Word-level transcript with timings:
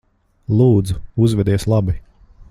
Lūdzu, 0.61 0.97
uzvedies 1.27 1.67
labi. 1.75 1.99